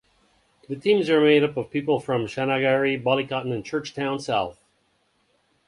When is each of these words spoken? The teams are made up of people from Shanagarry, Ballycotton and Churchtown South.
The 0.67 0.75
teams 0.75 1.11
are 1.11 1.21
made 1.21 1.43
up 1.43 1.57
of 1.57 1.69
people 1.69 1.99
from 1.99 2.25
Shanagarry, 2.25 3.03
Ballycotton 3.03 3.53
and 3.53 3.63
Churchtown 3.63 4.19
South. 4.19 4.59